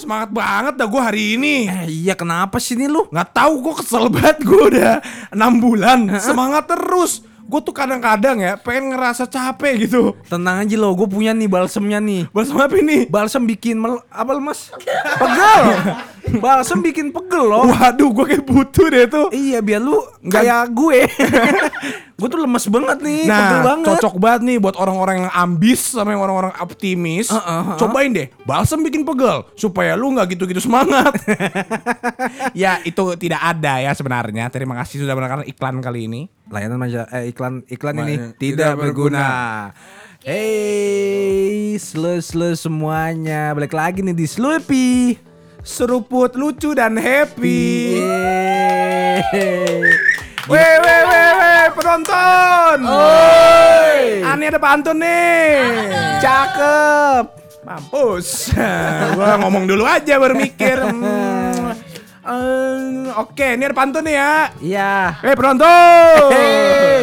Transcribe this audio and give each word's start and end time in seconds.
semangat 0.00 0.32
banget 0.32 0.74
dah 0.80 0.88
gue 0.88 1.02
hari 1.04 1.24
ini. 1.36 1.68
Eh 1.68 2.08
iya 2.08 2.16
kenapa 2.16 2.56
sih 2.56 2.72
ini 2.72 2.88
lu? 2.88 3.04
Nggak 3.12 3.30
tahu 3.36 3.52
gue 3.60 3.74
kesel 3.84 4.08
banget 4.08 4.40
gue 4.40 4.62
udah 4.72 4.94
enam 5.28 5.60
bulan 5.60 6.08
semangat 6.16 6.64
terus. 6.72 7.20
Gue 7.50 7.58
tuh 7.66 7.74
kadang-kadang 7.74 8.38
ya 8.38 8.54
pengen 8.54 8.94
ngerasa 8.94 9.26
capek 9.26 9.82
gitu. 9.82 10.14
Tenang 10.30 10.62
aja 10.62 10.76
lo, 10.78 10.94
gue 10.94 11.10
punya 11.10 11.34
nih 11.34 11.50
balsemnya 11.50 11.98
nih. 11.98 12.30
Balsam 12.30 12.62
apa 12.62 12.78
ini? 12.78 13.10
Balsem 13.10 13.42
bikin 13.42 13.74
mel 13.74 13.98
apa 14.06 14.30
lemas? 14.38 14.70
Pegel. 15.20 15.62
Balsem 16.38 16.78
bikin 16.78 17.10
pegel 17.10 17.50
loh. 17.50 17.66
Waduh, 17.66 18.14
gue 18.14 18.24
kayak 18.30 18.46
butuh 18.46 18.86
deh 18.86 19.04
tuh. 19.10 19.26
Iya 19.34 19.58
biar 19.66 19.82
lu 19.82 19.98
kayak 20.30 20.70
gue. 20.70 21.10
gue 22.20 22.28
tuh 22.28 22.38
lemes 22.38 22.64
banget 22.68 22.98
nih, 23.00 23.20
pegel 23.24 23.32
Nah, 23.56 23.64
banget. 23.64 23.86
cocok 23.96 24.14
banget 24.20 24.40
nih 24.44 24.56
buat 24.60 24.76
orang-orang 24.76 25.16
yang 25.24 25.32
ambis 25.32 25.80
sama 25.90 26.12
yang 26.12 26.20
orang-orang 26.20 26.52
optimis. 26.60 27.32
Uh, 27.32 27.40
uh, 27.40 27.48
uh. 27.72 27.76
Cobain 27.76 28.12
deh, 28.12 28.28
balsam 28.44 28.84
bikin 28.84 29.02
pegel 29.02 29.48
supaya 29.56 29.96
lu 29.96 30.12
nggak 30.12 30.36
gitu-gitu 30.36 30.60
semangat. 30.60 31.16
ya, 32.52 32.78
itu 32.82 33.00
tidak 33.16 33.40
ada 33.40 33.80
ya 33.80 33.90
sebenarnya. 33.90 34.46
Terima 34.48 34.76
kasih 34.76 35.00
sudah 35.00 35.16
mendengarkan 35.16 35.48
iklan 35.48 35.80
kali 35.80 36.04
ini. 36.04 36.28
Layanan 36.46 36.76
maja 36.76 37.08
eh 37.08 37.30
iklan 37.30 37.64
iklan 37.64 37.96
Ma- 37.96 38.02
ini 38.04 38.14
tidak, 38.36 38.36
tidak 38.36 38.72
berguna. 38.76 39.22
berguna. 39.72 40.20
Hey, 40.20 41.80
selu-selu 41.80 42.52
semuanya. 42.52 43.56
Balik 43.56 43.72
lagi 43.72 44.04
nih 44.04 44.12
di 44.12 44.28
Slurpee. 44.28 45.16
Seruput 45.60 46.36
lucu 46.36 46.72
dan 46.72 46.96
happy. 46.96 47.96
Yeay. 49.30 49.80
Weh, 50.50 50.74
weh, 50.82 51.02
weh, 51.06 51.30
weh, 51.38 51.64
penonton. 51.72 52.78
Oi. 52.82 54.26
Ani 54.26 54.50
ada 54.50 54.58
pantun 54.58 54.98
nih. 54.98 55.62
Cakep. 56.18 57.24
Mampus. 57.62 58.50
Gua 59.14 59.38
ngomong 59.38 59.70
dulu 59.70 59.86
aja 59.86 60.18
baru 60.18 60.34
mikir. 60.34 60.82
Hmm. 60.82 61.70
Eh, 62.20 63.14
Oke, 63.14 63.54
ini 63.54 63.62
ada 63.62 63.76
pantun 63.76 64.02
nih 64.02 64.16
ya. 64.18 64.34
Iya. 64.58 64.94
Eh 65.22 65.34
penonton. 65.38 66.34
Hey. 66.34 67.00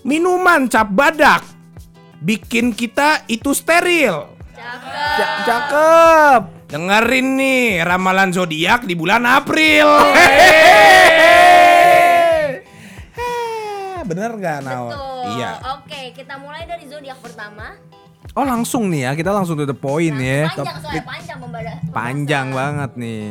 Minuman 0.00 0.64
cap 0.66 0.88
badak 0.88 1.44
bikin 2.18 2.72
kita 2.72 3.20
itu 3.26 3.52
steril. 3.52 4.32
Ja- 4.56 5.44
Cakep. 5.44 6.55
Dengerin 6.66 7.38
nih 7.38 7.62
ramalan 7.80 8.34
zodiak 8.34 8.82
di 8.82 8.98
bulan 8.98 9.22
April. 9.22 9.86
Bener 14.02 14.30
gak 14.34 14.58
Nao? 14.62 14.86
Betul. 14.86 15.22
Iya. 15.34 15.50
Oke, 15.78 16.00
kita 16.10 16.34
mulai 16.38 16.62
dari 16.62 16.86
zodiak 16.86 17.18
pertama. 17.18 17.74
Oh 18.34 18.42
langsung 18.42 18.86
nih 18.86 19.06
ya, 19.06 19.10
kita 19.14 19.30
langsung 19.30 19.54
to 19.54 19.64
the 19.64 19.72
point 19.72 20.12
Nah, 20.12 20.22
ya. 20.22 20.42
Panjang 20.48 20.76
soalnya 20.76 21.02
panjang 21.02 21.38
pembada- 21.40 21.78
Panjang 21.90 22.46
banget 22.50 22.90
nih. 22.94 23.30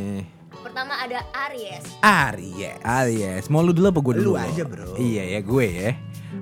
Pertama 0.50 0.94
ada 0.98 1.20
Aries. 1.46 1.84
Aries. 2.02 2.76
Alias, 2.82 3.46
mau 3.48 3.62
lu 3.62 3.72
dulu 3.72 3.88
apa 3.88 4.00
gue 4.02 4.14
dulu? 4.18 4.26
Lu 4.26 4.36
aja, 4.36 4.64
bro. 4.64 4.96
Iya 4.96 5.24
ya, 5.30 5.40
gue 5.42 5.66
ya. 5.68 5.92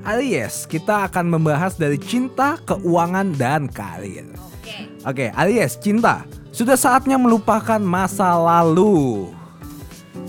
Alias, 0.04 0.66
kita 0.66 1.06
akan 1.06 1.26
membahas 1.28 1.74
dari 1.74 1.98
cinta, 1.98 2.58
keuangan, 2.64 3.34
dan 3.34 3.66
karir. 3.68 4.26
Oke. 4.56 4.78
Oke, 5.04 5.26
alias 5.32 5.78
cinta. 5.78 6.26
Sudah 6.54 6.78
saatnya 6.78 7.18
melupakan 7.18 7.82
masa 7.82 8.38
lalu. 8.38 9.34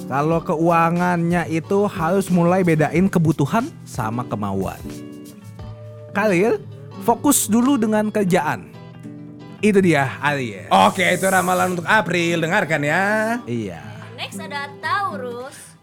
Kalau 0.09 0.41
keuangannya 0.41 1.45
itu 1.53 1.85
harus 1.85 2.33
mulai 2.33 2.65
bedain 2.65 3.13
kebutuhan 3.13 3.69
sama 3.85 4.25
kemauan. 4.25 4.81
Karir, 6.17 6.65
fokus 7.05 7.45
dulu 7.45 7.77
dengan 7.77 8.09
kerjaan. 8.09 8.73
Itu 9.61 9.85
dia 9.85 10.17
alias. 10.25 10.73
Oke, 10.73 11.05
itu 11.05 11.29
ramalan 11.29 11.77
untuk 11.77 11.85
April. 11.85 12.41
Dengarkan 12.41 12.81
ya. 12.81 13.05
Iya. 13.45 13.85
Next 14.17 14.41
ada 14.41 14.73
Taurus. 14.81 15.77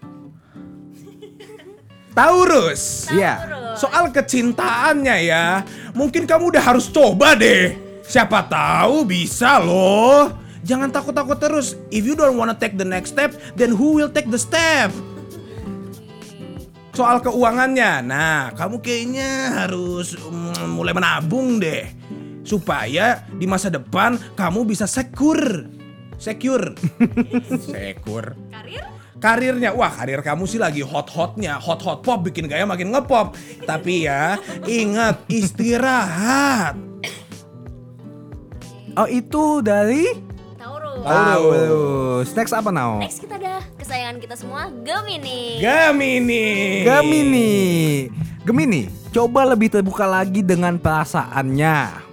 Taurus. 2.17 3.13
Iya. 3.13 3.45
Soal 3.77 4.09
kecintaannya 4.09 5.17
ya, 5.21 5.61
mungkin 5.93 6.25
kamu 6.25 6.49
udah 6.49 6.63
harus 6.65 6.89
coba 6.89 7.37
deh. 7.37 7.90
Siapa 8.11 8.43
tahu 8.43 9.07
bisa 9.07 9.63
loh. 9.63 10.35
Jangan 10.67 10.91
takut-takut 10.91 11.39
terus. 11.39 11.79
If 11.87 12.03
you 12.03 12.11
don't 12.11 12.35
wanna 12.35 12.51
take 12.51 12.75
the 12.75 12.83
next 12.83 13.15
step, 13.15 13.31
then 13.55 13.71
who 13.71 13.95
will 13.95 14.11
take 14.11 14.27
the 14.27 14.35
step? 14.35 14.91
Soal 16.91 17.23
keuangannya, 17.23 18.03
nah 18.03 18.51
kamu 18.51 18.83
kayaknya 18.83 19.63
harus 19.63 20.19
mm, 20.19 20.75
mulai 20.75 20.91
menabung 20.91 21.63
deh. 21.63 21.87
Supaya 22.43 23.23
di 23.31 23.47
masa 23.47 23.71
depan 23.71 24.19
kamu 24.35 24.67
bisa 24.67 24.83
secure. 24.91 25.71
Secure. 26.19 26.75
secure 27.71 28.35
Karir? 28.51 28.83
karirnya 29.21 29.69
wah 29.77 29.93
karir 29.93 30.25
kamu 30.25 30.49
sih 30.49 30.57
lagi 30.57 30.81
hot 30.81 31.13
hotnya 31.13 31.61
hot 31.61 31.77
hot 31.85 32.01
pop 32.01 32.25
bikin 32.25 32.49
gaya 32.49 32.65
makin 32.65 32.89
ngepop 32.89 33.37
tapi 33.69 34.09
ya 34.09 34.41
ingat 34.65 35.29
istirahat 35.29 36.90
Oh 38.99 39.07
itu 39.07 39.63
dari 39.63 40.19
Taurus. 40.59 40.99
Taurus. 41.07 42.27
Next 42.35 42.51
apa 42.51 42.69
now? 42.75 42.99
Next 42.99 43.23
kita 43.23 43.39
ada 43.39 43.63
kesayangan 43.79 44.19
kita 44.19 44.35
semua 44.35 44.67
Gemini. 44.83 45.63
Gemini 45.63 46.45
Gemini. 46.83 47.51
Gemini, 48.41 48.89
coba 49.13 49.45
lebih 49.53 49.69
terbuka 49.69 50.03
lagi 50.03 50.43
dengan 50.43 50.75
perasaannya. 50.75 52.03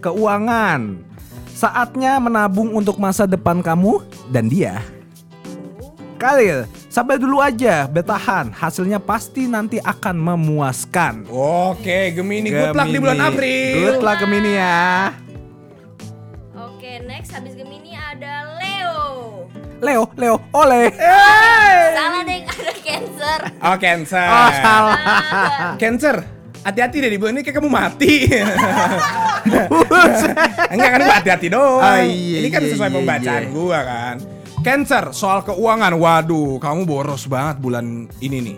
Keuangan. 0.00 0.98
Saatnya 1.54 2.18
menabung 2.18 2.74
untuk 2.74 2.98
masa 2.98 3.28
depan 3.28 3.62
kamu 3.62 4.02
dan 4.34 4.50
dia. 4.50 4.82
Karir, 6.18 6.64
sabar 6.88 7.20
dulu 7.20 7.38
aja, 7.38 7.84
bertahan. 7.86 8.50
Hasilnya 8.50 8.98
pasti 8.98 9.44
nanti 9.44 9.78
akan 9.78 10.16
memuaskan. 10.16 11.28
oke 11.28 11.98
Gemini 12.16 12.48
good 12.50 12.72
luck 12.74 12.88
di 12.88 12.98
bulan 12.98 13.20
Gemini. 13.20 13.28
April 13.30 13.74
Good 13.78 14.00
luck 14.02 14.18
Gemini 14.24 14.52
ya. 14.56 15.12
Oke, 16.94 17.10
next 17.10 17.34
habis 17.34 17.58
Gemini 17.58 17.98
ada 17.98 18.54
Leo. 18.54 19.02
Leo, 19.82 20.06
Leo, 20.14 20.38
oleh. 20.54 20.94
Salah 21.90 22.22
deh, 22.22 22.46
ada 22.54 22.72
Cancer. 22.86 23.38
oh 23.50 23.76
Cancer 23.82 24.28
Oh, 24.30 24.50
salah. 24.62 24.98
Cancer 25.74 26.16
hati-hati 26.62 27.02
deh 27.02 27.10
di 27.10 27.18
bulan 27.18 27.34
ini 27.34 27.42
kayak 27.42 27.58
kamu 27.58 27.66
mati 27.66 28.30
enggak 30.70 30.90
kan 30.94 31.00
hati-hati 31.18 31.50
doang 31.50 31.82
Ah, 31.82 32.06
iya, 32.06 32.46
ini 32.46 32.48
kan 32.54 32.62
iya, 32.62 32.70
sesuai 32.70 32.86
iya, 32.86 32.94
pembacaan 32.94 33.42
iya. 33.42 33.50
gua 33.50 33.78
kan 33.82 34.16
Cancer 34.62 35.04
soal 35.10 35.42
keuangan 35.42 35.98
waduh 35.98 36.62
kamu 36.62 36.86
boros 36.86 37.26
banget 37.26 37.58
bulan 37.58 38.06
ini 38.22 38.38
nih 38.38 38.56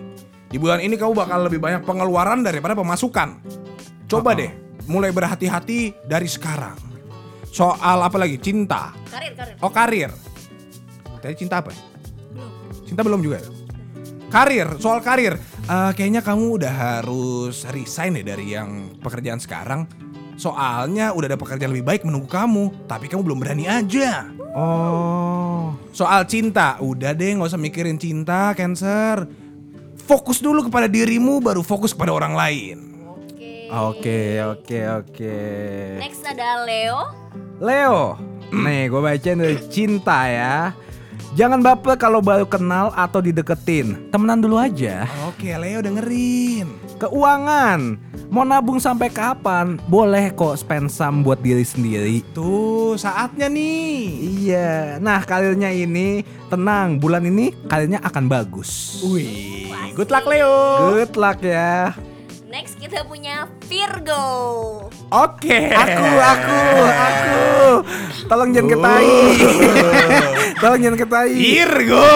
di 0.53 0.61
bulan 0.61 0.85
ini 0.85 1.01
kamu 1.01 1.17
bakal 1.17 1.41
lebih 1.49 1.57
banyak 1.57 1.89
pengeluaran 1.89 2.45
daripada 2.45 2.77
pemasukan 2.77 3.41
coba 4.05 4.37
Uh-uh. 4.37 4.41
deh 4.45 4.53
mulai 4.93 5.09
berhati-hati 5.09 6.05
dari 6.05 6.29
sekarang 6.29 6.96
soal 7.57 7.99
apa 8.05 8.17
lagi? 8.21 8.37
Cinta. 8.37 8.93
Karir, 9.09 9.33
karir. 9.33 9.57
oh 9.65 9.73
karir. 9.73 10.11
Tadi 11.25 11.35
cinta 11.41 11.65
apa? 11.65 11.73
Cinta 12.85 13.01
belum 13.01 13.25
juga? 13.25 13.41
Karir 14.29 14.77
soal 14.77 15.01
karir. 15.01 15.41
Eh, 15.65 15.91
kayaknya 15.97 16.21
kamu 16.21 16.61
udah 16.61 16.73
harus 17.01 17.65
resign 17.73 18.21
deh 18.21 18.27
dari 18.29 18.53
yang 18.53 19.01
pekerjaan 19.01 19.41
sekarang. 19.41 19.89
Soalnya 20.37 21.17
udah 21.17 21.33
ada 21.33 21.41
pekerjaan 21.41 21.73
lebih 21.73 21.89
baik 21.89 22.05
menunggu 22.05 22.29
kamu 22.29 22.85
tapi 22.85 23.09
kamu 23.09 23.25
belum 23.25 23.39
berani 23.41 23.65
aja. 23.65 24.29
Oh. 24.57 25.77
soal 25.93 26.25
cinta 26.25 26.81
udah 26.81 27.13
deh 27.13 27.37
nggak 27.37 27.49
usah 27.49 27.61
mikirin 27.61 27.97
cinta 27.97 28.53
cancer. 28.53 29.25
Fokus 30.07 30.41
dulu 30.41 30.69
kepada 30.69 30.89
dirimu 30.89 31.41
baru 31.41 31.65
fokus 31.65 31.97
kepada 31.97 32.13
orang 32.13 32.37
lain. 32.37 32.79
Oke. 33.05 33.69
Oke, 33.73 34.21
oke, 34.45 34.79
oke. 35.03 35.37
Next 35.99 36.25
ada 36.25 36.63
Leo. 36.63 37.27
Leo, 37.57 38.21
nih 38.53 38.93
gue 38.93 39.01
bacain 39.01 39.41
dari 39.41 39.57
cinta 39.73 40.29
ya. 40.29 40.77
Jangan 41.33 41.65
baper 41.65 41.97
kalau 41.97 42.21
baru 42.21 42.45
kenal 42.45 42.93
atau 42.93 43.25
dideketin. 43.25 44.13
Temenan 44.13 44.45
dulu 44.45 44.61
aja. 44.61 45.09
oke 45.25 45.45
Leo 45.45 45.81
dengerin 45.85 46.69
Keuangan, 46.97 48.01
mau 48.29 48.45
nabung 48.45 48.77
sampai 48.77 49.13
kapan? 49.13 49.81
Boleh 49.89 50.33
kok 50.33 50.57
spend 50.57 50.89
some 50.89 51.21
buat 51.21 51.41
diri 51.41 51.61
sendiri. 51.65 52.25
tuh 52.37 52.97
saatnya 52.97 53.53
nih 53.53 54.05
Iya, 54.45 55.01
nah 55.01 55.21
karirnya 55.25 55.73
ini 55.73 56.25
tenang. 56.49 56.97
Bulan 57.01 57.25
ini 57.25 57.53
karirnya 57.69 58.01
akan 58.05 58.29
bagus. 58.29 59.01
wih 59.05 59.69
good 59.97 60.13
luck 60.13 60.29
Leo 60.29 60.93
Good 60.93 61.17
luck 61.17 61.41
ya. 61.41 61.97
Kita 62.87 63.03
punya 63.03 63.51
Virgo. 63.67 64.23
oke 65.11 65.59
Aku, 65.75 66.07
aku, 66.23 66.61
aku. 66.87 67.43
Tolong 68.31 68.55
jangan 68.55 68.79
ketai. 68.79 69.11
Tolong 70.63 70.79
jangan 70.79 70.99
ketai. 71.03 71.35
Virgo 71.35 72.07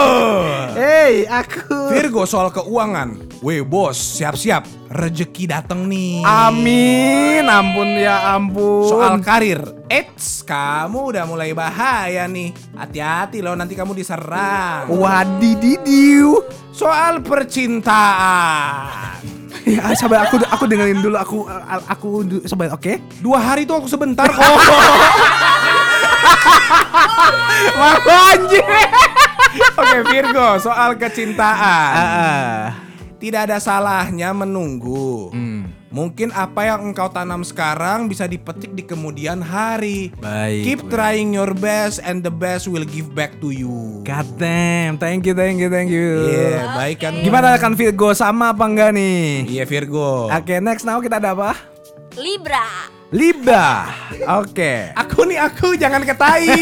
Hey, 0.79 1.27
aku. 1.27 1.91
Virgo 1.91 2.23
soal 2.23 2.55
keuangan 2.55 3.19
Weh 3.43 3.67
bos, 3.67 3.99
siap-siap. 3.99 4.95
Rezeki 4.95 5.51
dateng 5.51 5.91
nih. 5.91 6.23
Amin, 6.23 7.51
ampun 7.51 7.91
ya 7.99 8.39
ampun. 8.39 8.95
Soal 8.95 9.19
karir, 9.27 9.59
eits, 9.91 10.47
kamu 10.47 11.11
udah 11.11 11.27
mulai 11.27 11.51
bahaya 11.51 12.31
nih. 12.31 12.55
Hati-hati 12.79 13.43
loh, 13.43 13.59
nanti 13.59 13.75
kamu 13.75 13.91
diserang. 13.91 14.87
Wadididiu. 14.87 16.47
Soal 16.71 17.27
percintaan. 17.27 19.40
Ya, 19.67 19.93
sabar 20.01 20.29
aku 20.29 20.41
aku 20.41 20.65
dengerin 20.69 21.01
dulu 21.03 21.17
aku 21.19 21.45
aku 21.89 22.09
sabar, 22.47 22.73
oke? 22.73 23.01
Dua 23.21 23.39
hari 23.41 23.65
tuh 23.69 23.77
aku 23.81 23.89
sebentar 23.89 24.29
kok. 24.29 24.41
Malu 27.81 28.09
anjing. 28.09 28.67
Oke 29.77 29.99
Virgo, 30.09 30.61
soal 30.63 30.95
kecintaan. 30.95 31.93
Ah. 31.97 32.69
Tidak 33.21 33.51
ada 33.51 33.61
salahnya 33.61 34.33
menunggu. 34.33 35.29
Hmm. 35.35 35.80
Mungkin 35.91 36.31
apa 36.31 36.71
yang 36.71 36.95
engkau 36.95 37.11
tanam 37.11 37.43
sekarang 37.43 38.07
bisa 38.07 38.23
dipetik 38.31 38.71
di 38.79 38.87
kemudian 38.87 39.43
hari. 39.43 40.15
Baik, 40.23 40.63
Keep 40.63 40.81
trying 40.87 41.35
your 41.35 41.51
best 41.51 41.99
and 42.07 42.23
the 42.23 42.31
best 42.31 42.71
will 42.71 42.87
give 42.87 43.11
back 43.11 43.35
to 43.43 43.51
you. 43.51 43.99
God 44.07 44.39
damn, 44.39 45.03
thank 45.03 45.27
you, 45.27 45.35
thank 45.35 45.59
you, 45.59 45.67
thank 45.67 45.91
you. 45.91 46.31
Iya, 46.31 46.79
baik 46.79 46.97
kan? 47.03 47.19
Gimana 47.27 47.59
kan 47.59 47.75
Virgo 47.75 48.15
sama 48.15 48.55
apa 48.55 48.71
enggak 48.71 48.95
nih? 48.95 49.51
Iya 49.51 49.67
Virgo. 49.67 50.31
Oke, 50.31 50.63
next 50.63 50.87
now 50.87 51.03
kita 51.03 51.19
ada 51.19 51.35
apa? 51.35 51.59
Libra. 52.15 52.87
Libra. 53.11 53.91
Oke. 54.39 54.95
Aku 54.95 55.27
nih 55.27 55.43
aku 55.43 55.75
jangan 55.75 56.07
ketai. 56.07 56.55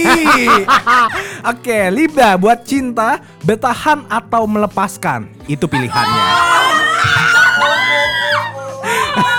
Oke, 1.53 1.93
Libra 1.93 2.41
buat 2.41 2.65
cinta, 2.65 3.21
bertahan 3.45 4.09
atau 4.09 4.49
melepaskan. 4.49 5.29
Itu 5.45 5.69
pilihannya. 5.69 6.25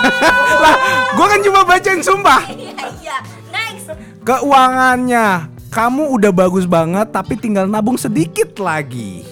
lah, 0.63 0.75
gue 1.13 1.25
kan 1.25 1.39
cuma 1.43 1.59
bacain 1.67 2.01
sumpah. 2.01 2.41
Iya, 2.51 2.73
iya. 2.99 3.17
Next. 3.49 3.91
Keuangannya, 4.23 5.49
kamu 5.69 6.03
udah 6.17 6.31
bagus 6.33 6.65
banget 6.65 7.07
tapi 7.13 7.37
tinggal 7.37 7.69
nabung 7.69 7.97
sedikit 7.97 8.57
lagi. 8.59 9.25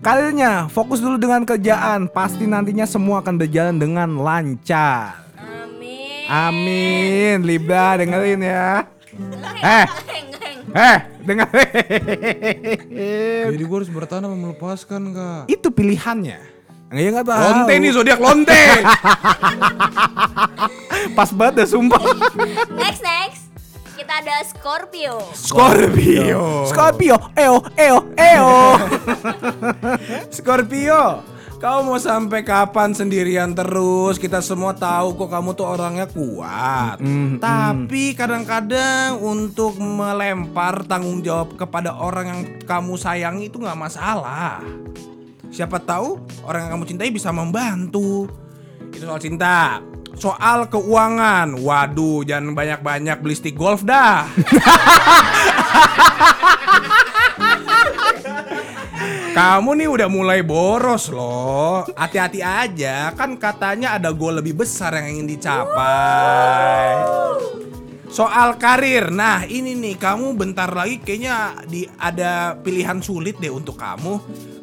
Karirnya, 0.00 0.64
fokus 0.72 1.04
dulu 1.04 1.20
dengan 1.20 1.44
kerjaan, 1.44 2.08
pasti 2.08 2.48
nantinya 2.48 2.88
semua 2.88 3.20
akan 3.20 3.36
berjalan 3.36 3.76
dengan 3.76 4.16
lancar. 4.16 5.28
Amin. 5.36 6.24
Amin, 6.24 7.36
Libra 7.44 8.00
dengerin 8.00 8.40
ya. 8.40 8.88
Eh, 9.60 9.86
eh, 10.72 10.98
dengerin. 11.20 11.68
Jadi 13.52 13.62
gue 13.68 13.76
harus 13.76 13.92
bertahan 13.92 14.24
sama 14.24 14.36
melepaskan 14.40 15.02
kak. 15.12 15.42
Itu 15.52 15.68
pilihannya. 15.68 16.59
Enggak 16.90 17.04
ya 17.06 17.10
nggak 17.14 17.26
tahu. 17.30 17.46
Lonte 17.46 17.74
nih 17.78 17.90
zodiak 17.94 18.18
lonte. 18.18 18.60
Pas 21.16 21.30
banget 21.30 21.54
deh 21.62 21.68
sumpah. 21.70 22.02
Next, 22.74 23.02
next. 23.06 23.42
Kita 23.94 24.18
ada 24.18 24.42
Scorpio. 24.42 25.22
Scorpio. 25.30 26.66
Scorpio, 26.66 27.14
eo, 27.38 27.62
eo, 27.78 27.98
eo. 28.18 28.50
Scorpio. 30.34 31.22
Kau 31.60 31.84
mau 31.84 32.00
sampai 32.00 32.40
kapan 32.40 32.96
sendirian 32.96 33.52
terus? 33.52 34.16
Kita 34.16 34.40
semua 34.40 34.72
tahu 34.72 35.12
kok 35.14 35.28
kamu 35.28 35.52
tuh 35.52 35.68
orangnya 35.68 36.08
kuat. 36.08 36.96
Mm, 37.04 37.36
Tapi 37.36 38.16
kadang-kadang 38.16 39.20
untuk 39.20 39.76
melempar 39.76 40.88
tanggung 40.88 41.20
jawab 41.20 41.60
kepada 41.60 42.00
orang 42.00 42.26
yang 42.32 42.40
kamu 42.64 42.96
sayangi 42.96 43.52
itu 43.52 43.60
nggak 43.60 43.76
masalah. 43.76 44.64
Siapa 45.50 45.82
tahu 45.82 46.22
orang 46.46 46.66
yang 46.66 46.78
kamu 46.78 46.84
cintai 46.86 47.10
bisa 47.10 47.34
membantu. 47.34 48.30
Itu 48.94 49.02
soal 49.02 49.18
cinta. 49.18 49.82
Soal 50.14 50.70
keuangan, 50.70 51.58
waduh 51.58 52.22
jangan 52.26 52.54
banyak-banyak 52.54 53.18
beli 53.18 53.34
stick 53.34 53.58
golf 53.58 53.82
dah. 53.82 54.26
Kamu 59.30 59.78
nih 59.78 59.86
udah 59.86 60.08
mulai 60.10 60.42
boros 60.42 61.06
loh. 61.14 61.86
Hati-hati 61.94 62.42
aja, 62.42 63.14
kan 63.14 63.38
katanya 63.38 63.94
ada 63.94 64.10
gol 64.10 64.42
lebih 64.42 64.58
besar 64.58 64.90
yang 64.98 65.16
ingin 65.16 65.38
dicapai. 65.38 66.98
Soal 68.10 68.58
karir, 68.58 69.14
nah 69.14 69.46
ini 69.46 69.78
nih 69.78 69.94
kamu 69.94 70.34
bentar 70.34 70.74
lagi 70.74 70.98
kayaknya 70.98 71.62
di 71.62 71.86
ada 71.94 72.58
pilihan 72.58 72.98
sulit 72.98 73.38
deh 73.38 73.54
untuk 73.54 73.78
kamu. 73.78 74.18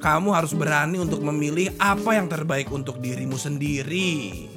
Kamu 0.07 0.31
harus 0.31 0.55
berani 0.55 1.03
untuk 1.03 1.19
memilih 1.19 1.67
apa 1.75 2.15
yang 2.15 2.31
terbaik 2.31 2.71
untuk 2.71 3.03
dirimu 3.03 3.35
sendiri. 3.35 4.47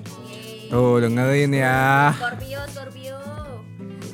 Tuh 0.70 1.02
dengerin 1.02 1.50
ya. 1.50 2.14
Scorpio, 2.14 2.62
Scorpio. 2.70 3.18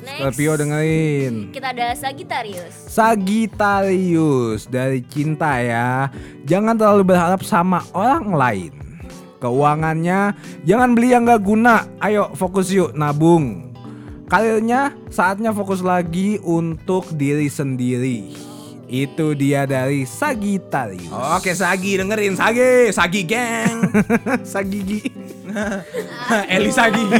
Next. 0.01 0.17
Scorpio 0.17 0.51
dengerin. 0.57 1.53
Kita 1.53 1.77
ada 1.77 1.93
Sagittarius. 1.93 2.73
Sagittarius 2.89 4.65
dari 4.65 5.05
cinta 5.05 5.61
ya. 5.61 6.09
Jangan 6.49 6.73
terlalu 6.73 7.13
berharap 7.13 7.45
sama 7.45 7.85
orang 7.93 8.33
lain. 8.33 8.73
Keuangannya 9.37 10.33
jangan 10.65 10.97
beli 10.97 11.13
yang 11.13 11.29
gak 11.29 11.45
guna. 11.45 11.85
Ayo 12.01 12.33
fokus 12.33 12.73
yuk 12.73 12.97
nabung. 12.97 13.77
Karirnya 14.25 14.89
saatnya 15.13 15.53
fokus 15.53 15.85
lagi 15.85 16.41
untuk 16.41 17.13
diri 17.13 17.45
sendiri. 17.45 18.46
Itu 18.87 19.35
dia 19.35 19.67
dari 19.67 20.07
Sagittarius. 20.07 21.11
Oke 21.11 21.51
Sagi 21.51 21.99
dengerin 21.99 22.39
Sagi, 22.39 22.87
Sagi 22.95 23.21
geng. 23.27 23.75
Sagigi. 24.55 25.03
Eli 26.55 26.71
Sagi. 26.71 27.03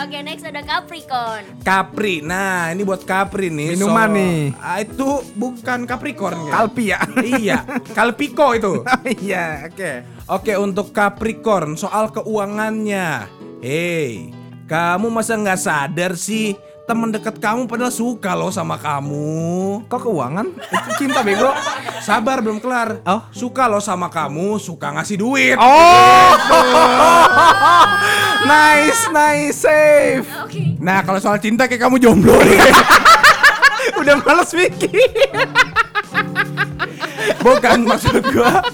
Oke, 0.00 0.24
next 0.24 0.48
ada 0.48 0.64
Capricorn. 0.64 1.44
Capri. 1.60 2.24
Nah, 2.24 2.72
ini 2.72 2.88
buat 2.88 3.04
Capri 3.04 3.52
nih. 3.52 3.76
Minuman 3.76 4.08
nih. 4.08 4.56
Ah, 4.56 4.80
itu 4.80 5.20
bukan 5.36 5.84
Capricorn 5.84 6.48
ya? 6.48 6.52
Kalpi 6.56 6.84
ya. 6.88 6.98
iya, 7.20 7.58
Kalpiko 7.92 8.56
itu. 8.56 8.80
Iya, 9.20 9.68
oke. 9.68 9.92
Oke, 10.24 10.52
untuk 10.56 10.96
Capricorn 10.96 11.76
soal 11.76 12.08
keuangannya. 12.16 13.28
Hei, 13.60 14.32
kamu 14.64 15.12
masa 15.12 15.36
nggak 15.36 15.60
sadar 15.60 16.16
sih? 16.16 16.56
Temen 16.90 17.14
deket 17.14 17.38
kamu 17.38 17.70
padahal 17.70 17.94
suka 17.94 18.34
loh 18.34 18.50
sama 18.50 18.74
kamu. 18.74 19.86
Kok 19.86 20.10
keuangan? 20.10 20.42
Itu 20.58 20.90
cinta 20.98 21.22
bego. 21.22 21.46
Sabar 22.10 22.42
belum 22.42 22.58
kelar. 22.58 22.98
Oh. 23.06 23.30
Suka 23.30 23.70
loh 23.70 23.78
sama 23.78 24.10
kamu, 24.10 24.58
suka 24.58 24.98
ngasih 24.98 25.22
duit. 25.22 25.54
Oh. 25.54 26.34
nice, 28.50 29.06
nice, 29.14 29.54
safe. 29.54 30.26
Oke. 30.42 30.82
Nah, 30.82 31.06
kalau 31.06 31.22
soal 31.22 31.38
cinta 31.38 31.70
kayak 31.70 31.78
kamu 31.78 32.02
jomblo 32.02 32.34
nih. 32.42 32.58
Udah 34.02 34.18
males 34.26 34.50
mikir. 34.50 34.90
Bukan 37.38 37.86
maksud 37.86 38.18
gua. 38.34 38.66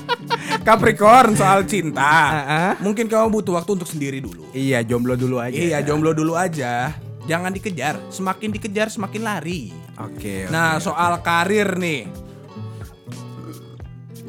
Capricorn 0.64 1.37
soal 1.37 1.68
cinta. 1.68 2.00
Ah, 2.00 2.32
ah. 2.32 2.73
Mungkin 2.80 3.12
kamu 3.12 3.28
butuh 3.28 3.61
waktu 3.61 3.76
untuk 3.76 3.92
sendiri 3.92 4.25
dulu. 4.25 4.49
Iya, 4.56 4.80
jomblo 4.88 5.20
dulu 5.20 5.37
aja. 5.37 5.52
Iya, 5.52 5.85
jomblo 5.85 6.16
dulu 6.16 6.32
aja. 6.32 6.96
Jangan 7.26 7.50
dikejar. 7.50 7.99
Semakin 8.09 8.49
dikejar 8.50 8.87
semakin 8.88 9.23
lari. 9.23 9.75
Oke. 9.99 10.47
Nah, 10.47 10.78
soal 10.78 11.18
karir 11.21 11.75
nih. 11.75 12.06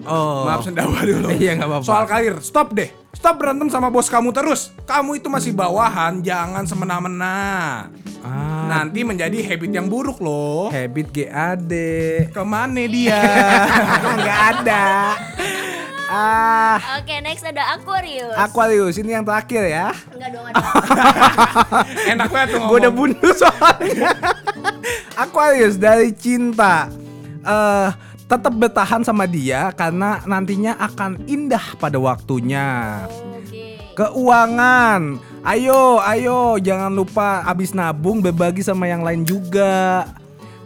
oh. 0.04 0.46
Maaf 0.46 0.66
sendawa 0.66 1.00
dulu. 1.02 1.30
Iya, 1.38 1.56
nggak 1.56 1.68
apa-apa. 1.68 1.86
Soal 1.86 2.06
karir, 2.06 2.36
stop 2.42 2.74
deh. 2.74 2.90
Stop 3.14 3.38
berantem 3.38 3.66
sama 3.68 3.90
bos 3.90 4.08
kamu 4.08 4.30
terus. 4.30 4.70
Kamu 4.86 5.18
itu 5.18 5.26
masih 5.26 5.50
bawahan, 5.52 6.22
jangan 6.22 6.66
semena-mena. 6.66 7.90
Ah, 8.22 8.66
Nanti 8.68 9.02
menjadi 9.02 9.42
habit 9.42 9.72
yang 9.72 9.88
buruk 9.88 10.18
loh. 10.18 10.70
habit 10.70 11.10
GAD. 11.10 11.74
Ke 12.30 12.44
mana 12.44 12.82
dia? 12.86 13.18
Enggak 14.14 14.40
ada. 14.54 14.86
Ah, 16.08 16.80
Oke, 17.00 17.20
next 17.20 17.44
ada 17.44 17.76
Aquarius. 17.76 18.36
Aquarius 18.40 18.96
ini 18.96 19.12
yang 19.12 19.28
terakhir 19.28 19.64
ya. 19.68 19.92
Enggak 20.16 20.30
dong, 20.32 20.46
ada. 20.50 20.60
Enak 22.08 22.28
banget 22.32 22.48
tuh 22.56 22.60
Gue 22.64 22.78
udah 22.80 22.94
bunuh 22.94 23.32
soalnya. 23.36 24.12
Aquarius 25.20 25.76
dari 25.76 26.16
cinta. 26.16 26.88
Eh, 27.44 27.90
tetap 28.28 28.54
bertahan 28.56 29.04
sama 29.08 29.24
dia 29.24 29.72
karena 29.76 30.20
nantinya 30.28 30.76
akan 30.80 31.28
indah 31.28 31.76
pada 31.80 32.00
waktunya. 32.00 33.04
Oke. 33.08 33.96
Keuangan. 33.96 35.20
Ayo, 35.48 36.04
ayo, 36.04 36.60
jangan 36.60 36.92
lupa 36.92 37.40
abis 37.48 37.72
nabung 37.72 38.20
berbagi 38.20 38.64
sama 38.64 38.88
yang 38.88 39.04
lain 39.04 39.24
juga. 39.24 40.08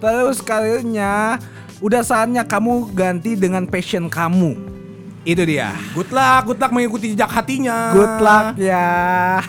Terus 0.02 0.42
karirnya 0.42 1.38
udah 1.82 2.02
saatnya 2.02 2.42
kamu 2.42 2.90
ganti 2.98 3.38
dengan 3.38 3.70
passion 3.70 4.10
kamu. 4.10 4.81
Itu 5.22 5.46
dia. 5.46 5.70
Good 5.94 6.10
luck, 6.10 6.42
good 6.50 6.60
luck 6.60 6.72
mengikuti 6.74 7.14
jejak 7.14 7.30
hatinya. 7.30 7.94
Good 7.94 8.16
luck 8.20 8.58
ya. 8.58 8.90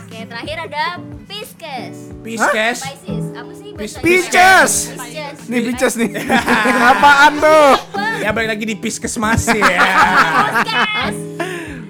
Oke, 0.05 0.21
terakhir 0.29 0.57
ada 0.69 0.85
Pisces. 1.25 2.13
Pisces. 2.21 2.79
Pisces. 2.85 3.25
Apa 3.33 3.53
sih 3.57 3.69
bahasa 3.73 3.99
Pisces. 3.99 4.73
Pisces. 4.93 5.37
Nih 5.49 5.61
bitches 5.65 5.95
nih. 5.97 6.11
Apaan 6.93 7.33
tuh? 7.41 7.73
Ya 8.21 8.31
balik 8.31 8.53
lagi 8.53 8.65
di 8.69 8.77
Piskesmas 8.77 9.49
ya. 9.49 9.59
Podcast. 9.59 11.21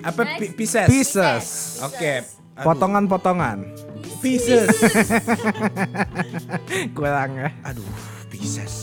Apa 0.02 0.22
pi- 0.38 0.54
Pisces? 0.54 0.88
Pieces. 0.88 1.44
Oke. 1.82 2.22
Potongan-potongan. 2.56 3.66
Pisces. 4.22 4.66
Kurang 6.96 7.30
ya. 7.34 7.48
Aduh, 7.62 7.86
Pisces. 8.30 8.81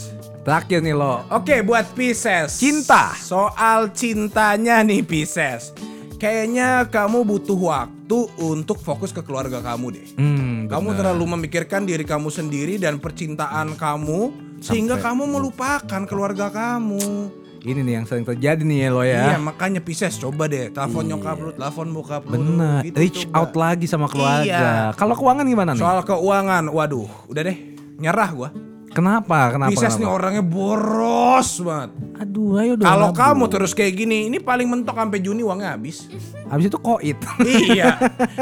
Terakhir 0.50 0.82
nih 0.82 0.98
lo. 0.98 1.22
Oke, 1.30 1.62
buat 1.62 1.86
Pisces. 1.94 2.58
Cinta. 2.58 3.14
Soal 3.14 3.94
cintanya 3.94 4.82
nih 4.82 5.06
Pisces. 5.06 5.70
Kayaknya 6.18 6.90
kamu 6.90 7.22
butuh 7.22 7.54
waktu 7.54 8.18
untuk 8.42 8.82
fokus 8.82 9.14
ke 9.14 9.22
keluarga 9.22 9.62
kamu 9.62 9.86
deh. 9.94 10.06
Hmm, 10.18 10.66
Kamu 10.66 10.98
terlalu 10.98 11.38
memikirkan 11.38 11.86
diri 11.86 12.02
kamu 12.02 12.34
sendiri 12.34 12.82
dan 12.82 12.98
percintaan 12.98 13.78
kamu 13.78 14.34
sehingga 14.58 14.98
kamu 14.98 15.30
melupakan 15.30 16.02
keluarga 16.02 16.50
kamu. 16.50 17.30
Ini 17.62 17.86
nih 17.86 18.02
yang 18.02 18.06
sering 18.10 18.26
terjadi 18.26 18.58
nih 18.58 18.78
ya 18.80 18.88
lo 18.90 19.06
Iya, 19.06 19.22
ya. 19.30 19.38
makanya 19.38 19.78
Pisces 19.78 20.18
coba 20.18 20.50
deh 20.50 20.74
telepon 20.74 21.06
nyokap 21.06 21.36
lu, 21.38 21.50
telepon 21.54 21.94
bokap 21.94 22.26
lu. 22.26 22.42
Bener. 22.42 22.82
gitu 22.82 22.98
Reach 22.98 23.22
coba. 23.30 23.38
out 23.38 23.52
lagi 23.54 23.86
sama 23.86 24.10
keluarga. 24.10 24.42
Iya. 24.42 24.98
Kalau 24.98 25.14
keuangan 25.14 25.46
gimana 25.46 25.70
nih? 25.72 25.80
Soal 25.80 26.02
keuangan, 26.02 26.66
waduh, 26.66 27.06
udah 27.30 27.42
deh, 27.46 27.56
nyerah 28.02 28.30
gua. 28.34 28.50
Kenapa? 28.90 29.54
Kenapa? 29.54 29.70
Pisces 29.70 29.96
nih 30.02 30.08
orangnya 30.10 30.42
boros 30.42 31.62
banget. 31.62 31.90
Aduh, 32.20 32.58
ayo 32.60 32.74
dong. 32.76 32.84
Kalau 32.84 33.08
kamu 33.14 33.44
terus 33.48 33.72
kayak 33.72 33.94
gini, 33.96 34.28
ini 34.28 34.42
paling 34.42 34.68
mentok 34.68 34.98
sampai 34.98 35.22
Juni 35.22 35.40
uangnya 35.40 35.78
habis. 35.78 36.10
Habis 36.50 36.66
itu 36.68 36.78
koit. 36.82 37.16
iya, 37.46 37.96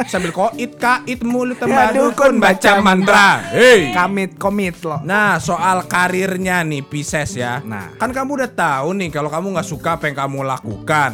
sambil 0.08 0.32
koit 0.32 0.80
kait 0.80 1.20
mulut 1.20 1.60
tembak 1.60 1.92
dukun 1.92 2.40
baca 2.40 2.80
mantra. 2.80 3.44
Hey. 3.52 3.92
Kamit 3.92 4.40
komit 4.40 4.80
lo. 4.82 4.98
Nah 5.04 5.36
soal 5.36 5.84
karirnya 5.84 6.64
nih 6.64 6.80
Pisces 6.82 7.36
ya 7.36 7.60
Nah. 7.60 7.92
Kan 8.00 8.16
kamu 8.16 8.40
udah 8.40 8.50
tahu 8.50 8.96
nih 8.96 9.08
kalau 9.12 9.28
kamu 9.28 9.54
nggak 9.54 9.68
suka 9.68 10.00
apa 10.00 10.08
yang 10.08 10.16
kamu 10.16 10.40
lakukan 10.46 11.10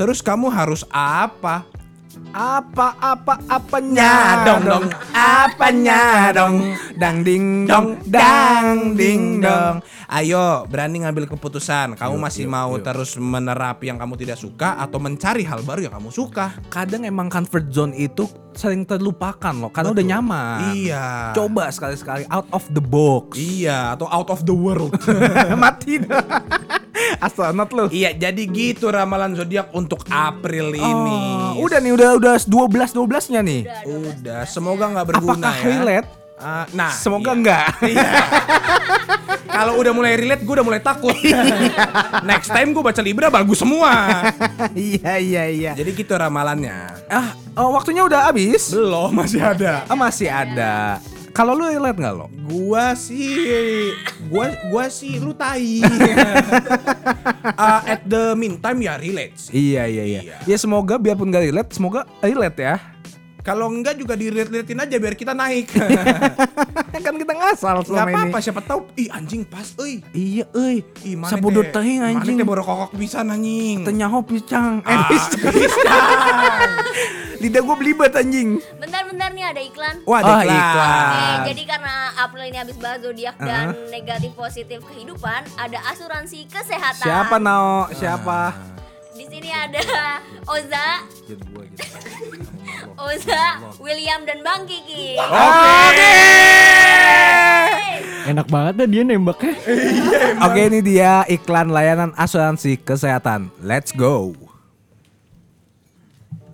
Terus 0.00 0.24
kamu 0.24 0.48
harus 0.48 0.82
apa? 0.90 1.68
Apa 2.32 2.94
apa 3.00 3.34
apanya 3.48 4.04
Ya 4.04 4.44
dong. 4.44 4.62
Dong 4.64 4.86
Apanya 5.16 6.02
dong? 6.30 6.54
Dang 6.94 7.24
ding 7.24 7.64
Dong. 7.64 7.98
Dang 8.04 8.94
ding 8.94 9.40
dong. 9.40 9.80
Ayo 10.08 10.64
berani 10.68 11.04
ngambil 11.04 11.28
keputusan. 11.28 11.96
Kamu 11.96 12.16
masih 12.20 12.48
mau 12.48 12.76
terus 12.80 13.16
menerapi 13.16 13.88
yang 13.92 14.00
kamu 14.00 14.16
tidak 14.16 14.40
suka 14.40 14.76
Atau 14.80 15.00
mencari 15.00 15.44
hal 15.44 15.64
baru 15.64 15.88
yang 15.88 15.94
kamu 15.96 16.10
suka? 16.12 16.56
Kadang 16.68 17.04
emang 17.04 17.28
comfort 17.28 17.68
zone 17.72 17.96
itu 17.96 18.28
sering 18.58 18.82
terlupakan 18.82 19.54
loh 19.54 19.70
karena 19.70 19.94
udah 19.94 20.04
nyaman. 20.04 20.74
Iya. 20.74 21.30
Coba 21.30 21.70
sekali-sekali 21.70 22.26
out 22.26 22.50
of 22.50 22.66
the 22.74 22.82
box. 22.82 23.38
Iya 23.38 23.94
atau 23.94 24.10
out 24.10 24.28
of 24.34 24.42
the 24.42 24.56
world. 24.56 24.90
Mati 25.62 26.02
dah. 26.02 26.24
Astronot 27.24 27.70
lu. 27.70 27.84
Iya 27.88 28.12
jadi 28.12 28.42
gitu 28.44 28.88
ramalan 28.88 29.34
zodiak 29.34 29.72
untuk 29.72 30.04
April 30.08 30.74
ini 30.74 31.18
Oh, 31.58 31.64
udah 31.64 31.78
nih 31.80 31.92
udah 31.94 32.10
udah 32.16 32.34
12 32.38 32.94
12-nya 32.94 33.40
nih. 33.42 33.62
Udah, 33.84 34.42
semoga 34.44 34.86
nggak 34.88 35.06
berguna 35.08 35.48
Apakah 35.48 35.56
ya. 35.56 35.64
relate? 35.66 36.08
Ah, 36.38 36.70
nah, 36.70 36.94
Semoga 36.94 37.34
iya. 37.34 37.38
enggak. 37.38 37.66
Iya. 37.90 38.10
Kalau 39.48 39.74
udah 39.74 39.90
mulai 39.90 40.14
relate, 40.14 40.46
gue 40.46 40.54
udah 40.54 40.62
mulai 40.62 40.78
takut. 40.78 41.10
Next 42.30 42.46
time 42.46 42.70
gue 42.70 42.78
baca 42.78 43.02
Libra 43.02 43.26
bagus 43.26 43.58
semua. 43.58 43.90
iya 44.70 45.18
iya 45.18 45.44
iya. 45.50 45.72
Jadi 45.74 45.98
gitu 45.98 46.14
ramalannya. 46.14 47.10
Ah, 47.10 47.34
oh, 47.58 47.74
waktunya 47.74 48.06
udah 48.06 48.30
habis. 48.30 48.70
Belum, 48.70 49.10
masih 49.10 49.42
ada. 49.42 49.82
Ah, 49.90 49.98
masih 49.98 50.30
ada. 50.30 51.02
Kalau 51.32 51.52
lu 51.54 51.68
relate 51.68 51.98
nggak 51.98 52.14
lo? 52.14 52.26
Gua 52.48 52.92
sih, 52.92 53.92
gua 54.28 54.50
gua 54.68 54.86
sih 54.88 55.20
lu 55.20 55.32
tai. 55.32 55.80
Ah, 57.54 57.80
at 57.96 58.02
the 58.04 58.34
meantime 58.34 58.78
ya 58.82 58.94
relate. 58.98 59.34
sih. 59.36 59.52
Iya 59.54 59.86
iya 59.86 60.04
iya. 60.04 60.20
Ya 60.42 60.56
semoga 60.58 60.98
biarpun 60.98 61.30
gak 61.30 61.44
relate, 61.46 61.70
semoga 61.72 62.04
relate 62.20 62.58
ya. 62.58 62.76
Kalau 63.38 63.66
enggak 63.66 63.96
juga 63.96 64.12
di 64.12 64.28
relate 64.28 64.66
aja 64.68 64.96
biar 64.98 65.14
kita 65.14 65.32
naik. 65.32 65.72
kan 67.04 67.14
kita 67.14 67.32
ngasal 67.32 67.80
Gak 67.80 67.86
selama 67.86 68.08
ini. 68.10 68.16
apa-apa, 68.20 68.38
siapa 68.38 68.60
tahu. 68.60 68.80
Ih 68.94 69.08
anjing 69.08 69.42
pas, 69.42 69.72
euy. 69.78 70.04
Iya, 70.10 70.44
euy. 70.52 70.84
Ih, 71.02 71.14
mana 71.14 71.30
Sabudut 71.30 71.64
teh- 71.66 71.80
anjing. 71.96 72.36
Mana 72.36 72.60
kokok 72.60 72.92
pisan 72.94 73.30
anjing. 73.30 73.82
Tenyaho 73.82 74.20
pisang. 74.22 74.82
Eh, 74.82 74.90
Ah, 74.90 75.08
pisang. 75.08 75.56
Lidah 77.40 77.62
gue 77.62 77.76
belibet 77.78 78.12
anjing. 78.12 78.58
Bentar-bentar 78.76 79.30
nih 79.30 79.44
ada 79.46 79.62
iklan. 79.62 79.94
Wah, 80.02 80.18
Oh, 80.18 80.26
ada 80.26 80.42
iklan. 80.42 81.06
Oke, 81.08 81.30
jadi 81.48 81.62
karena 81.64 81.94
April 82.18 82.44
ini 82.44 82.58
habis 82.58 82.76
bahas 82.76 82.98
zodiak 82.98 83.38
dan 83.38 83.66
negatif 83.88 84.34
positif 84.34 84.82
kehidupan, 84.84 85.46
ada 85.54 85.78
asuransi 85.86 86.50
kesehatan. 86.50 87.06
Siapa 87.06 87.38
Nao? 87.38 87.86
Siapa? 87.94 88.58
Di 89.14 89.24
sini 89.24 89.50
ada 89.50 89.82
Oza, 90.44 90.88
Oza, 92.98 93.62
William 93.78 94.26
dan 94.26 94.42
Bang 94.42 94.66
Kiki. 94.66 95.14
Oke. 95.22 96.18
Enak 98.26 98.50
banget 98.50 98.74
dah 98.74 98.88
dia 98.90 99.02
nembaknya. 99.06 99.54
Oke, 100.50 100.60
ini 100.66 100.82
dia 100.82 101.22
iklan 101.30 101.70
layanan 101.70 102.10
asuransi 102.18 102.74
kesehatan. 102.82 103.54
Let's 103.62 103.94
go. 103.94 104.34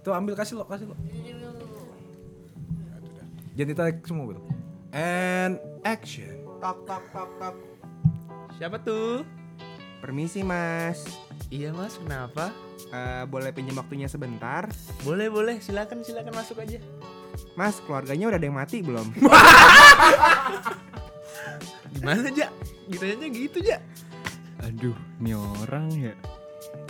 Tuh 0.05 0.13
ambil 0.13 0.37
kasih 0.37 0.61
lo, 0.61 0.69
kasih 0.69 0.93
lo. 0.93 0.95
Jangan 3.57 3.71
ditarik 3.73 3.97
semua 4.05 4.25
bro. 4.29 4.41
And 4.93 5.57
action. 5.81 6.45
Tok 6.61 6.85
tok 6.85 7.03
tok 7.09 7.31
tok. 7.41 7.57
Siapa 8.61 8.77
tuh? 8.85 9.25
Permisi 10.05 10.45
mas. 10.45 11.24
Iya 11.55 11.71
mas, 11.71 11.95
kenapa? 12.03 12.51
Eh, 12.91 13.23
boleh 13.31 13.55
pinjam 13.55 13.79
waktunya 13.79 14.11
sebentar? 14.11 14.67
Boleh 15.07 15.31
boleh, 15.31 15.63
silakan 15.63 16.03
silakan 16.03 16.35
masuk 16.35 16.59
aja. 16.59 16.83
Mas, 17.55 17.79
keluarganya 17.79 18.27
udah 18.27 18.39
ada 18.43 18.47
yang 18.51 18.59
mati 18.59 18.83
belum? 18.83 19.07
Gimana 21.95 22.27
ja? 22.35 22.51
Gitu 22.91 23.05
aja 23.07 23.27
gitu 23.31 23.59
ja. 23.63 23.79
Aduh, 24.67 24.99
ini 25.23 25.39
orang 25.39 25.95
ya. 25.95 26.15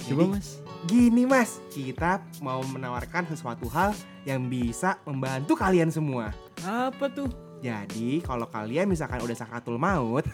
Coba 0.09 0.25
Jadi- 0.25 0.33
mas. 0.33 0.49
Gini 0.85 1.25
mas, 1.25 1.61
kita 1.73 2.21
mau 2.41 2.61
menawarkan 2.61 3.29
sesuatu 3.29 3.69
hal 3.69 3.93
yang 4.25 4.49
bisa 4.49 4.97
membantu 5.05 5.57
kalian 5.57 5.93
semua. 5.93 6.33
Apa 6.65 7.09
tuh? 7.09 7.29
Jadi 7.61 8.21
kalau 8.21 8.45
kalian 8.49 8.89
misalkan 8.89 9.25
udah 9.25 9.33
sakratul 9.33 9.81
maut, 9.81 10.25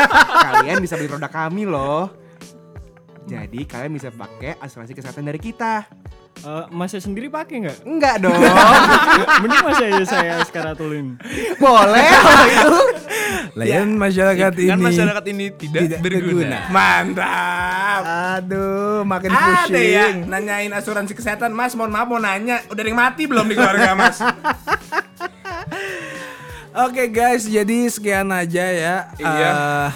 kalian 0.48 0.80
bisa 0.80 0.96
beli 0.96 1.08
produk 1.08 1.28
kami 1.28 1.68
loh. 1.68 2.27
Jadi 3.28 3.60
kalian 3.62 3.92
bisa 3.92 4.08
pakai 4.08 4.56
asuransi 4.56 4.92
kesehatan 4.92 5.22
dari 5.22 5.36
kita. 5.36 5.84
Eh, 6.38 6.64
masnya 6.70 6.98
sendiri 6.98 7.26
pakai 7.26 7.60
nggak? 7.60 7.78
Enggak 7.82 8.14
dong. 8.22 8.32
Mending 9.38 9.60
mas 9.60 9.78
aja 9.78 10.04
saya 10.06 10.34
sekaratulin. 10.42 11.18
Boleh 11.56 12.08
kalau 12.16 12.46
itu. 12.46 12.78
Layanan 13.52 13.98
masyarakat 13.98 14.52
ini. 14.56 14.70
Kan 14.70 14.80
masyarakat 14.80 15.24
ini 15.28 15.44
tidak, 15.52 15.80
tidak 15.82 15.98
berguna. 16.00 16.22
berguna. 16.24 16.58
Mantap. 16.70 18.02
Aduh, 18.38 19.02
makin 19.02 19.30
Ada 19.30 19.66
pusing. 19.66 19.90
ya 19.90 20.06
nanyain 20.24 20.72
asuransi 20.72 21.12
kesehatan 21.12 21.50
Mas 21.50 21.74
mohon 21.74 21.90
maaf 21.90 22.06
mau 22.06 22.16
nanya 22.16 22.62
Udah 22.66 22.80
yang 22.80 22.94
mati 22.94 23.26
belum 23.26 23.44
di 23.44 23.54
keluarga 23.54 23.92
mas 23.92 24.22
Oke 26.78 27.10
guys, 27.10 27.42
jadi 27.42 27.90
sekian 27.90 28.30
aja 28.30 28.62
ya. 28.62 28.96
Iya. 29.18 29.50
eh, 29.50 29.88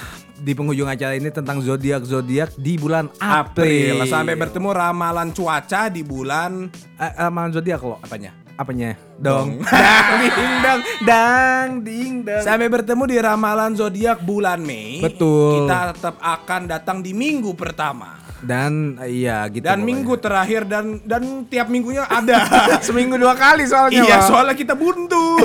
di 0.43 0.53
penghujung 0.53 0.91
acara 0.91 1.15
ini 1.15 1.31
tentang 1.31 1.63
zodiak 1.63 2.03
zodiak 2.03 2.51
di 2.59 2.75
bulan 2.75 3.07
April 3.17 4.03
April. 4.03 4.11
Sampai 4.11 4.35
bertemu 4.35 4.69
ramalan 4.69 5.31
cuaca 5.31 5.87
di 5.87 6.03
bulan 6.03 6.67
Eh, 6.99 7.13
ramalan 7.17 7.55
zodiak 7.55 7.81
lo 7.81 8.03
Apanya? 8.03 8.35
apanya? 8.53 8.95
Dong. 9.19 9.59
ding 10.37 10.55
dong. 10.61 10.81
Dang 11.03 11.69
ding 11.83 12.15
dong. 12.23 12.43
Sampai 12.43 12.69
bertemu 12.69 13.03
di 13.07 13.17
ramalan 13.19 13.73
zodiak 13.75 14.23
bulan 14.23 14.63
Mei 14.63 15.03
Betul. 15.03 15.65
Kita 15.67 15.95
tetap 15.95 16.17
akan 16.19 16.61
datang 16.67 16.99
di 17.03 17.11
minggu 17.11 17.55
pertama 17.55 18.22
Dan 18.43 18.99
iya 19.07 19.47
gitu. 19.47 19.63
Dan 19.63 19.81
pokoknya. 19.81 19.87
minggu 19.87 20.15
terakhir 20.19 20.63
dan 20.67 20.99
dan 21.07 21.23
tiap 21.47 21.71
minggunya 21.71 22.03
ada 22.05 22.43
seminggu 22.87 23.15
dua 23.15 23.39
kali 23.39 23.63
soalnya. 23.71 24.03
Iya 24.03 24.19
Bang. 24.19 24.29
soalnya 24.29 24.55
kita 24.59 24.75
buntu 24.75 25.39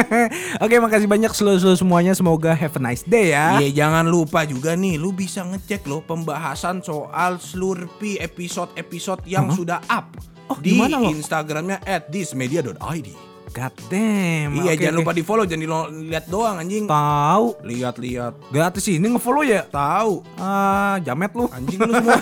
Oke, 0.64 0.82
makasih 0.82 1.06
banyak 1.06 1.30
seluruh 1.30 1.78
semuanya. 1.78 2.12
Semoga 2.12 2.50
have 2.50 2.74
a 2.74 2.82
nice 2.82 3.06
day 3.06 3.30
ya. 3.30 3.62
Iya 3.62 3.86
jangan 3.86 4.10
lupa 4.10 4.42
juga 4.42 4.74
nih 4.74 4.98
lu 4.98 5.14
bisa 5.14 5.46
ngecek 5.46 5.86
loh 5.86 6.02
pembahasan 6.02 6.82
soal 6.82 7.38
Slurpee 7.38 8.18
episode-episode 8.18 9.22
yang 9.24 9.54
sudah 9.54 9.78
up 9.86 10.10
Oh, 10.50 10.58
di? 10.58 10.74
Instagramnya 11.14 11.78
at 11.86 12.10
thismedia.id 12.10 13.29
God 13.50 13.74
damn. 13.86 14.54
Iya 14.54 14.72
Oke, 14.72 14.78
jangan 14.78 14.94
oke. 14.94 15.00
lupa 15.02 15.12
di 15.12 15.22
follow 15.22 15.42
jangan 15.42 15.62
di 15.62 15.68
lihat 16.06 16.24
doang 16.26 16.56
anjing 16.56 16.86
Tahu. 16.86 17.58
Lihat-lihat 17.60 18.32
Gratis 18.48 18.86
ini 18.86 19.06
ngefollow 19.08 19.42
ya? 19.42 19.66
Tahu 19.66 20.22
Ah, 20.36 21.02
jamet 21.02 21.34
lu. 21.34 21.50
anjing 21.50 21.78
lu 21.78 21.90
semua 21.98 22.14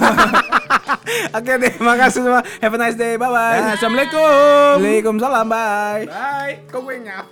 Oke 1.31 1.53
deh, 1.57 1.73
makasih 1.79 2.21
semua. 2.23 2.41
Have 2.59 2.75
a 2.75 2.79
nice 2.79 2.95
day. 2.95 3.17
Bye 3.17 3.29
bye. 3.29 3.57
Ya, 3.57 3.77
Assalamualaikum 3.77 4.77
Waalaikumsalam. 4.79 5.47
Bye. 5.47 6.05
Bye 6.05 6.53
Kok 6.67 6.81
gue 6.83 6.97
nyap 7.01 7.27